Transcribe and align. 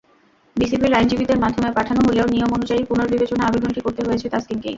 বিসিবির 0.55 0.97
আইনজীবীদের 0.97 1.41
মাধ্যমে 1.43 1.69
পাঠানো 1.77 2.01
হলেও 2.07 2.27
নিয়ম 2.27 2.51
অনুযায়ী 2.53 2.81
পুনর্বিবেচনার 2.89 3.47
আবেদনটি 3.49 3.79
করতে 3.81 4.01
হয়েছে 4.07 4.27
তাসকিনকেই। 4.29 4.69